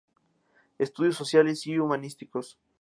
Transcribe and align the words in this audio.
Estudios 0.79 1.15
Sociales 1.15 1.67
y 1.67 1.77
Humanísticos. 1.77 2.57